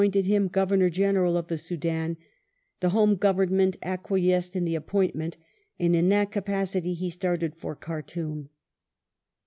[0.01, 2.17] Miles 1885] GORDON'S MISSION 503 Soudan,
[2.79, 5.37] the Home Government acquiesced in the appointment,
[5.77, 8.49] and in that capacity he started for Khartoum.